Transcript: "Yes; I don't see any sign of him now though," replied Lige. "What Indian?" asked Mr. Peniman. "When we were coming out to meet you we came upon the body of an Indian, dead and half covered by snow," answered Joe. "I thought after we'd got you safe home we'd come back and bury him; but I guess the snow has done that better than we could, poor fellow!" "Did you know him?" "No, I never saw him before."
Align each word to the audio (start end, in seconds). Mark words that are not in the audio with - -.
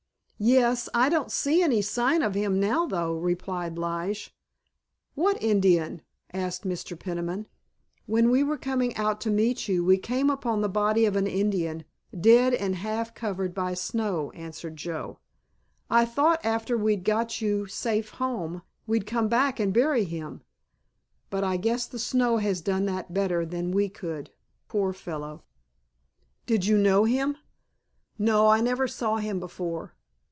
"Yes; 0.43 0.89
I 0.91 1.07
don't 1.09 1.31
see 1.31 1.61
any 1.61 1.83
sign 1.83 2.23
of 2.23 2.33
him 2.33 2.59
now 2.59 2.87
though," 2.87 3.15
replied 3.15 3.77
Lige. 3.77 4.33
"What 5.13 5.39
Indian?" 5.39 6.01
asked 6.33 6.63
Mr. 6.65 6.97
Peniman. 6.99 7.45
"When 8.07 8.31
we 8.31 8.41
were 8.41 8.57
coming 8.57 8.95
out 8.95 9.21
to 9.21 9.29
meet 9.29 9.67
you 9.67 9.85
we 9.85 9.99
came 9.99 10.31
upon 10.31 10.61
the 10.61 10.67
body 10.67 11.05
of 11.05 11.15
an 11.15 11.27
Indian, 11.27 11.85
dead 12.19 12.55
and 12.55 12.77
half 12.77 13.13
covered 13.13 13.53
by 13.53 13.75
snow," 13.75 14.31
answered 14.31 14.77
Joe. 14.77 15.19
"I 15.91 16.05
thought 16.05 16.43
after 16.43 16.75
we'd 16.75 17.03
got 17.03 17.39
you 17.39 17.67
safe 17.67 18.09
home 18.09 18.63
we'd 18.87 19.05
come 19.05 19.27
back 19.27 19.59
and 19.59 19.71
bury 19.71 20.05
him; 20.05 20.41
but 21.29 21.43
I 21.43 21.57
guess 21.57 21.85
the 21.85 21.99
snow 21.99 22.37
has 22.37 22.61
done 22.61 22.85
that 22.87 23.13
better 23.13 23.45
than 23.45 23.69
we 23.69 23.89
could, 23.89 24.31
poor 24.67 24.91
fellow!" 24.91 25.43
"Did 26.47 26.65
you 26.65 26.79
know 26.79 27.03
him?" 27.03 27.37
"No, 28.17 28.47
I 28.47 28.59
never 28.59 28.87
saw 28.87 29.17
him 29.17 29.39
before." 29.39 29.93